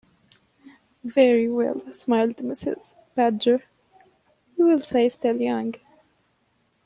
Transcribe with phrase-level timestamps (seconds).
[1.03, 2.95] "Very well," smiled Mrs.
[3.13, 3.65] Badger,
[4.57, 5.75] "we will say still young."